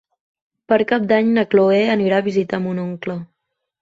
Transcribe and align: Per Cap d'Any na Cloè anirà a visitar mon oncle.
Per 0.71 0.77
Cap 0.93 1.05
d'Any 1.11 1.29
na 1.37 1.43
Cloè 1.53 1.81
anirà 1.99 2.21
a 2.23 2.27
visitar 2.31 2.61
mon 2.65 2.81
oncle. 2.89 3.19